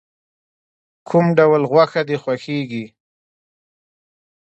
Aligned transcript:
کوم 1.07 1.25
ډول 1.37 1.61
غوښه 1.71 2.01
د 2.09 2.11
خوښیږی؟ 2.21 2.85